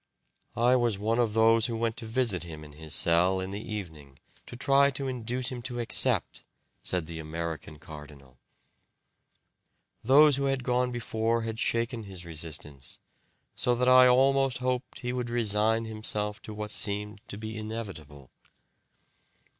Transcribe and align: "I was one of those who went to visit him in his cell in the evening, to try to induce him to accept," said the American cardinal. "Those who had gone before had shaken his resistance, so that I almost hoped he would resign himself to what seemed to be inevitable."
"I 0.57 0.75
was 0.75 0.97
one 0.97 1.19
of 1.19 1.35
those 1.35 1.67
who 1.67 1.77
went 1.77 1.95
to 1.97 2.07
visit 2.07 2.41
him 2.41 2.63
in 2.63 2.71
his 2.73 2.95
cell 2.95 3.39
in 3.39 3.51
the 3.51 3.61
evening, 3.61 4.17
to 4.47 4.55
try 4.55 4.89
to 4.89 5.07
induce 5.07 5.49
him 5.49 5.61
to 5.61 5.79
accept," 5.79 6.41
said 6.81 7.05
the 7.05 7.19
American 7.19 7.77
cardinal. 7.77 8.39
"Those 10.03 10.37
who 10.37 10.45
had 10.45 10.63
gone 10.63 10.91
before 10.91 11.43
had 11.43 11.59
shaken 11.59 12.05
his 12.05 12.25
resistance, 12.25 12.97
so 13.55 13.75
that 13.75 13.87
I 13.87 14.07
almost 14.07 14.57
hoped 14.57 15.01
he 15.01 15.13
would 15.13 15.29
resign 15.29 15.85
himself 15.85 16.41
to 16.41 16.53
what 16.55 16.71
seemed 16.71 17.21
to 17.27 17.37
be 17.37 17.55
inevitable." 17.55 18.31